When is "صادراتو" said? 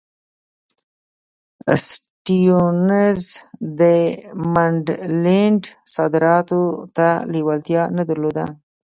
5.95-6.61